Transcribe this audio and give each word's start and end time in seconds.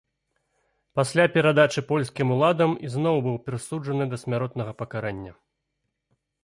Пасля 0.99 1.25
перадачы 1.35 1.81
польскім 1.91 2.27
уладам 2.37 2.71
ізноў 2.91 3.15
быў 3.27 3.37
прысуджаны 3.49 4.03
да 4.15 4.21
смяротнага 4.25 4.71
пакарання. 4.83 5.33